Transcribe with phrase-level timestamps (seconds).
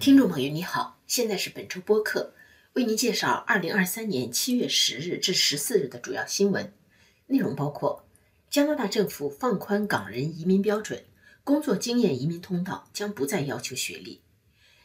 [0.00, 2.32] 听众朋友，你好，现在是本周播客，
[2.72, 6.72] 为您介绍二零二三年七月十日至十四日的主要新闻。
[7.26, 8.08] 内容，包括
[8.48, 11.04] 加拿大政府放宽港人移民标准，
[11.44, 14.22] 工作经验移民通道将不再要求学历；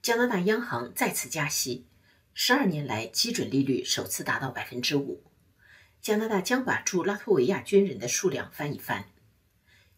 [0.00, 1.86] 加拿大央行再次加息，
[2.32, 5.24] 十二年来基准利率首次达到百分之五；
[6.00, 9.06] 加拿大将把驻拉脱维亚军人的数量翻一番；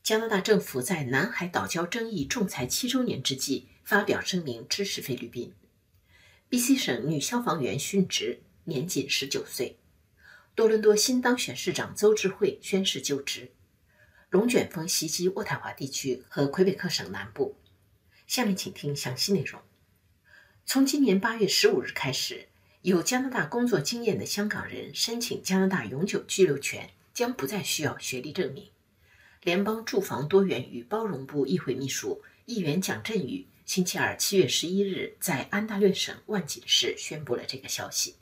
[0.03, 3.69] 加拿大政府在南海岛礁争议仲裁七周年之际。
[3.85, 5.53] 发表声明支持菲律宾。
[6.49, 9.79] B.C 省女消防员殉职，年仅十九岁。
[10.55, 13.53] 多伦多新当选市长邹智慧宣誓就职。
[14.29, 17.57] 龙卷风袭击渥太华地区和魁北克省南部。
[18.27, 19.61] 下面请听详细内容。
[20.65, 22.49] 从今年八月十五日开始，
[22.83, 28.69] 有加拿大工作经验的香港人申请加拿大永久居留权将不再需要学历证明。
[29.43, 33.47] 联邦住房多元与包容部议会秘书议员蒋振宇。
[33.75, 38.17] 星期二，七月十一日，在安大略省万锦市宣布了这个消息。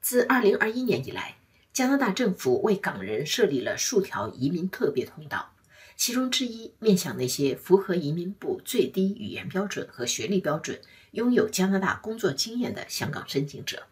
[0.00, 1.38] 自二零二一年以来，
[1.72, 5.56] 加拿大政府为港人设立了数条移民特别通道，
[5.96, 13.88] 其中之一面向那些符合移民部最低语言标准和学历标准、拥有加拿大工作经验的香港申请者。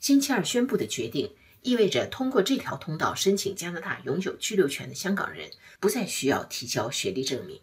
[0.00, 7.60] 星期二宣布的决定意味着，通过这条通道申请加拿大永久居留权的香港人不再需要提交学历证明。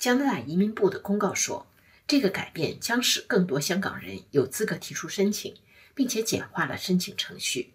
[0.00, 1.66] 加拿大移民部的公告说，
[2.06, 5.54] 这个改变将使更多香港人有资格提出申请，
[5.94, 7.74] 并且简化了申请程序。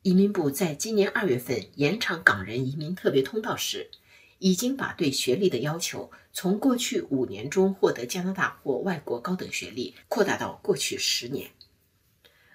[0.00, 3.90] 移民部在今年二月份延长港人移民特别通道时，
[4.38, 11.50] 已经把对学历的要求从过去五年中获得加拿大或外国高等学历扩大到过去十年。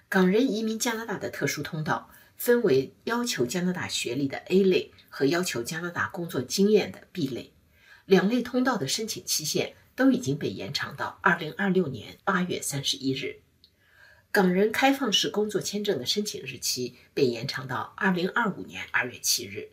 [0.08, 7.52] 港人移民加拿大的特殊通道分为要求加拿大学历的 A 类和要求加拿大工作经验的 B 类。
[8.06, 13.40] 两类通道的申请期限都已经被延长到二零二六年八月三十一日，
[14.30, 19.70] 港人开放式工作签证的申请日期被延长到二零二五年二月七日。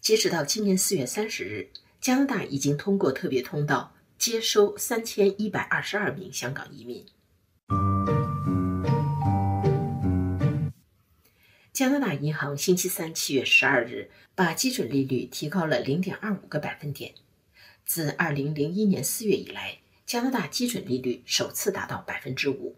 [0.00, 7.06] 截止到今年四月三十日，加拿大已经通过特别通道接收三千一百二十二名香港移民。
[11.72, 17.14] 加拿大银行星期三七月十二日把基准利率提高了零点二五个百分点。
[17.88, 22.76] 自2001年4月以来，加拿大基准利率首次达到百分之五。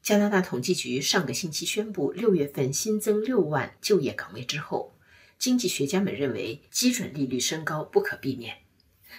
[0.00, 4.94] 加拿大统计局上个星期宣布，六月份新增六万就业岗位之后，
[5.40, 8.58] 经济学家们认为基准利率升高不可避免。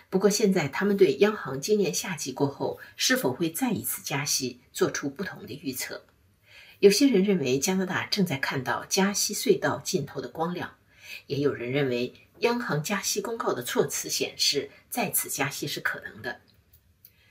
[0.10, 6.06] 不过，现在他们对央行今年夏季过后是否会再一次加息做出不同的预测。
[6.80, 10.77] 有些人认为加拿大正在看到加息隧道尽头的光亮，
[11.28, 12.14] 也有人认为。
[12.42, 16.42] 央行加息公告的措辞显示，再次加息是可能的。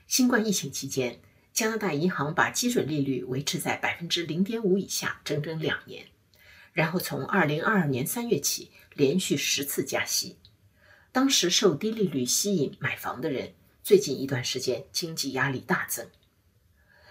[0.05, 1.21] 新冠疫情期间，
[1.53, 6.07] 加拿大银行把基准利率维持在百分之零点五以下整整两年，
[6.73, 10.35] 然后从二零二二年三月起连续十次加息。
[11.13, 16.09] 当时受低利率吸引买房的人，最近一段时间经济压力大增。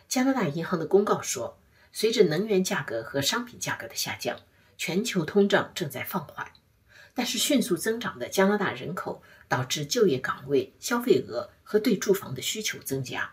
[0.06, 1.58] 加拿大银行的公告说，
[1.92, 4.38] 随着能源价格和商品价格的下降，
[4.76, 6.52] 全球通胀正在放缓。
[7.14, 13.32] 但是迅速增长的加拿大人口导致就业岗位、消费额和对住房的需求增加。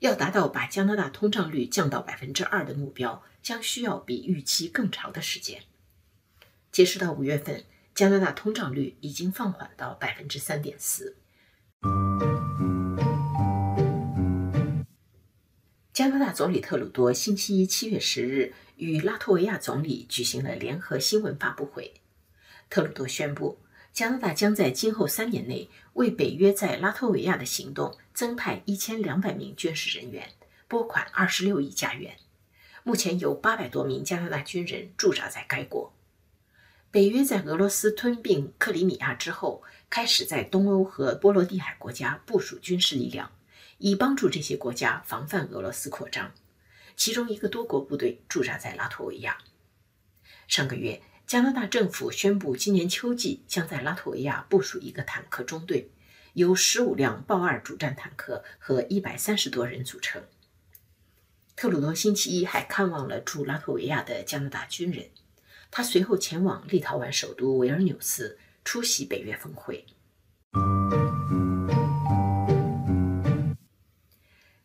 [0.00, 5.62] 要达到把加拿大通胀率降到百分之二的目标，将需要比预期更长的时间。
[6.70, 7.64] 截止到五月份，
[7.94, 11.16] 加拿大通胀率已经放缓到百分之三点四。
[15.92, 21.94] 加拿大总理特鲁多星期一七月十日与拉脱维亚总理举行了联合新闻发布会。
[22.68, 23.58] 特鲁多宣布，
[23.92, 30.30] 加拿大将在今后三年内为北约在拉脱维亚的行动增派一千两百名军事人员，
[30.68, 32.16] 拨款二十六亿加元。
[32.82, 35.92] 目前有八百多名加拿大军人驻扎在该国。
[36.90, 43.32] 北约在俄罗斯吞并克里米亚之后，开始在东欧和波罗的海国家部署军事力量，
[43.78, 46.32] 以帮助这些国家防范俄罗斯扩张。
[46.96, 49.38] 其中一个多国部队驻扎在拉脱维亚。
[50.48, 51.02] 上个月。
[51.26, 55.90] 加拿大政府宣布，今年秋季将在拉脱维亚部署一个坦克中队，
[56.34, 60.22] 由十五辆豹二主战坦克和一百三十多人组成。
[61.56, 65.08] 特鲁多星期一还看望了驻拉脱维亚的加拿大军人，
[65.72, 69.84] 他随后前往立陶宛首都维尔纽斯出席北约峰会。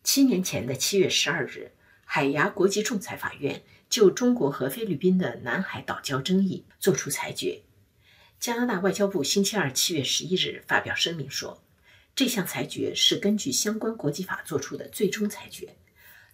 [0.04, 1.72] 七年前的七月十二日，
[2.14, 3.64] 海牙国际仲裁法院。
[3.90, 7.62] 就中国和菲律宾的南海岛礁争议作出裁决。
[8.38, 11.64] 加拿大外交部星期二七月十一日发表声明说，
[12.14, 15.78] 这项裁决是根据相关国际法作出的最终裁决，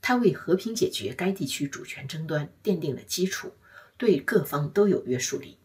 [0.01, 3.53] 它为和平解决该地区主权争端奠定了基础，
[3.97, 5.59] 对各方都有约束力。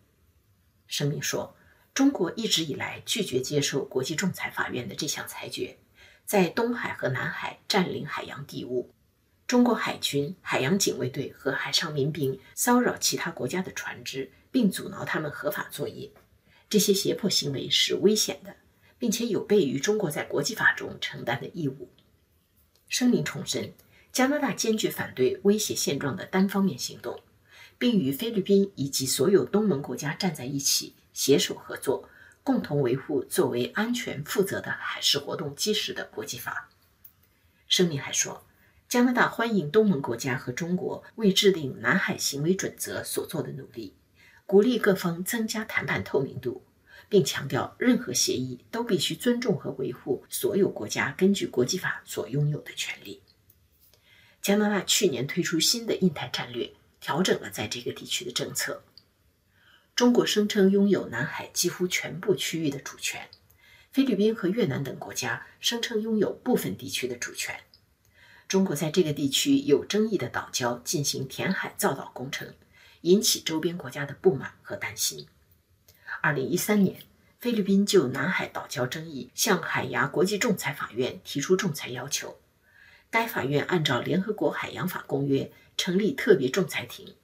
[0.87, 1.56] 声明说，
[1.94, 5.79] 中国一直以来拒绝接受国际仲裁法院的这项裁决，
[6.26, 8.94] 在东海和南海占领海洋地物。
[9.52, 16.10] 中国海军、海洋警卫队和海上民兵骚扰其他国家的船只，并阻挠他们合法作业。
[16.70, 18.56] 这些胁迫行为是危险的，
[18.99, 21.90] 并且有悖于中国在国际法中承担的义务。
[22.88, 23.75] 声明重申，
[24.10, 27.20] 加拿大坚决反对威胁现状的单方面行动，
[27.76, 32.08] 并与菲律宾以及所有东盟国家站在一起，携手合作，
[32.43, 36.70] 共同维护作为安全负责的海事活动基石的国际法。
[37.69, 38.46] 声明还说。
[38.93, 43.94] 加拿大欢迎东盟国家和中国为制定南海行为准则所做的努力，
[44.44, 46.62] 鼓励各方增加谈判透明度，
[47.09, 53.23] 并强调任何协议都必须尊重和维护所有国家根据国际法所拥有的权利。
[54.43, 58.85] 加拿大去年推出新的印太战略，调整了在这个地区的政策。
[59.97, 63.31] 中国声称拥有南海几乎全部区域的主权，
[63.91, 67.59] 菲律宾和越南等国家声称拥有部分地区的主权。
[68.52, 72.52] 中国在这个地区有争议的岛礁进行填海造岛工程，
[73.00, 75.26] 引起周边国家的不满和担心。
[76.20, 77.00] 二零一三年，
[77.40, 82.40] 菲律宾就南海岛礁争议向海牙国际仲裁法院提出仲裁要求，
[83.08, 87.14] 该法院按照联合国海洋法公约成立特别仲裁庭，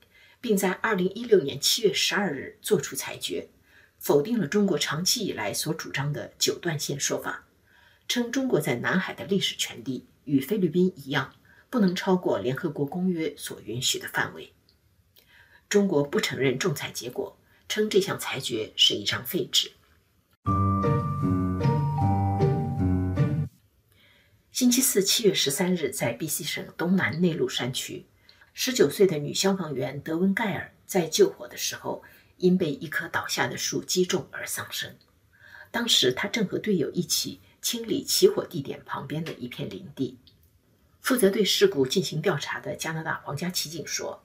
[0.41, 3.51] 并在二零一六年七月十二日作出裁决，
[3.99, 7.45] 否定了中国长期以来所主张的九段线说法，
[8.09, 10.07] 称中国在南海的历史权利。
[10.29, 11.35] 与菲律宾一样，
[11.71, 14.53] 不能超过联合国公约所允许的范围。
[15.71, 19.73] 中国不承认仲裁结果，称这项裁决是一张废纸。
[24.53, 28.05] 星期四，七月十三日，在 B.C 省东南内陆山区，
[28.53, 32.03] 十九岁的女消防员德文盖尔在救火的时候，
[32.37, 34.95] 因被一棵倒下的树击中而丧生。
[35.71, 37.41] 当时，她正和队友一起。
[37.61, 40.19] 清理起火地点旁边的一片林地。
[41.01, 44.23] 负责对事故进行调查的加拿大皇家骑警说，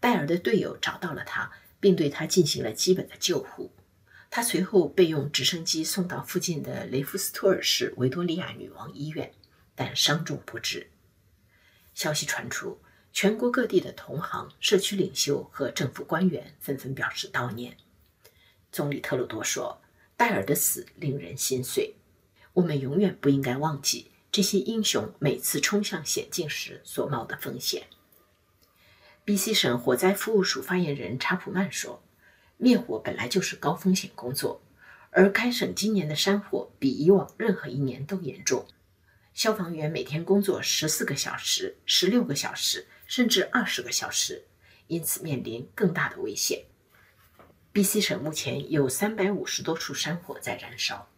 [0.00, 3.70] 戴尔的队友找到了他，并对他进行了基本的救护。
[4.30, 9.30] 他随后被用直升机送到附近的雷夫斯托尔市维多利亚女王医院，
[9.74, 10.88] 但伤重不治。
[11.92, 12.80] 消息传出，
[13.12, 17.76] 全国各地的同行、社区领袖和政府官员纷纷表示悼念。
[18.70, 19.82] 总理特鲁多说
[20.16, 21.94] ：“戴尔的死令人心碎。”
[22.54, 27.84] 我们永远不应该忘记这些英雄每次冲向险境时所冒的风险。
[29.24, 32.02] B.C 省火灾服务署发言人查普曼说
[32.58, 34.60] ：“灭火本来就是高风险工作，
[35.10, 38.66] 而该省今年的山火比以往任何一年都严重。
[39.32, 44.44] 消防员每天工作十四个小时、十六个小时，甚至二十个小时，
[44.88, 46.64] 因此面临更大的危险。
[47.72, 51.08] B.C 省目前有三百五十多处山火在燃烧。”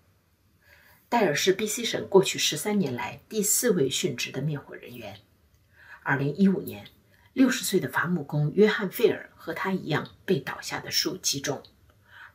[1.14, 5.20] 戴尔是 B.C 省过去十三年来第四位殉职的灭火人员。
[6.02, 6.88] 二零一五年，
[7.32, 11.62] 六十岁的伐木工约翰·费尔和他一样被倒下的树击中。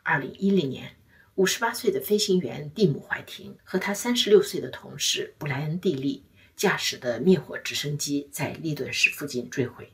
[0.02, 0.96] 二零一零年，
[1.36, 6.24] 五十八岁的飞行员蒂姆·怀廷和他三十六岁的同事布莱恩·蒂利
[6.56, 9.92] 驾驶的灭火直升机在利顿市附近坠毁。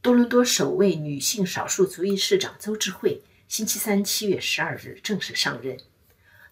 [0.00, 3.22] 多伦多首位女性少数族裔市长邹智慧。
[3.52, 5.76] 星期三，七月十二日正式上任。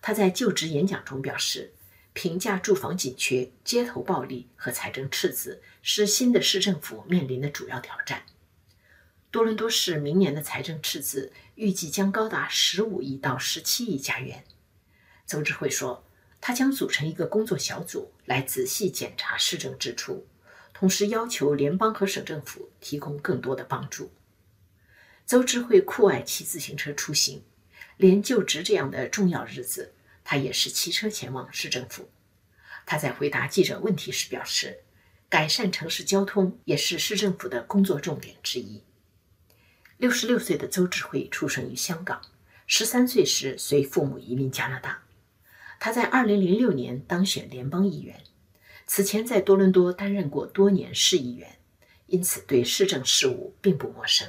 [0.03, 1.73] 他在就职演讲中表示，
[2.13, 8.25] 评价住房紧缺、街头暴力和财政赤字是新的市政府面临的主要挑战。
[9.31, 14.45] 多伦多市明年的财政赤字预计将高达十五亿到十七亿加元。
[15.27, 16.05] 邹智慧说，
[16.39, 20.27] 他将组成一个工作小组来仔细检查市政支出，
[20.75, 24.13] 同时要求联邦和省政府提供更多的帮助。
[25.31, 27.45] 邹志慧酷爱骑自行车出行，
[27.97, 29.93] 连就职这样的重要日子，
[30.25, 32.11] 他也是骑车前往市政府。
[32.85, 34.81] 他在回答记者问题时表示，
[35.29, 38.83] 改善城市交通也是市政府的工作重点之一。
[39.99, 42.21] 六十六岁的邹志慧出生于香港，
[42.67, 45.05] 十三岁时随父母移民加拿大。
[45.79, 48.21] 他在二零零六年当选联邦议员，
[48.85, 51.59] 此前在多伦多担任过多年市议员，
[52.09, 54.27] 因此对市政事务并不陌生。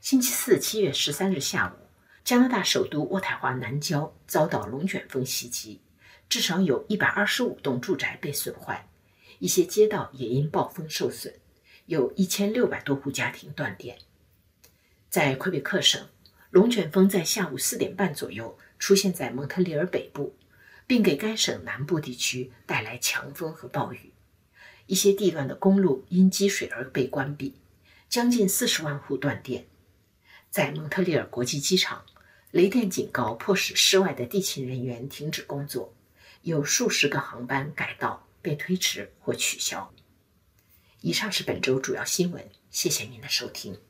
[0.00, 1.86] 星期四，七月十三日下午，
[2.24, 5.80] 加拿大首都渥太华南郊遭到龙卷风袭击，
[6.28, 8.88] 至少有一百二十五栋住宅被损坏，
[9.40, 11.34] 一些街道也因暴风受损，
[11.86, 13.98] 有一千六百多户家庭断电。
[15.10, 16.08] 在魁北克省，
[16.50, 20.36] 龙卷风在下午四点半左右出现在蒙特利尔北部，
[20.86, 24.12] 并给该省南部地区带来强风和暴雨。
[24.86, 27.54] 一些地段的公路因积水而被关闭，
[28.08, 29.66] 将近四十万户断电。
[30.50, 32.04] 在蒙特利尔国际机场，
[32.50, 35.92] 雷电警告迫使室外的地勤人员停止工作，
[36.42, 39.92] 有数十个航班改道、被推迟或取消。
[41.00, 43.76] 以上是本周主要新闻，谢谢您的收听。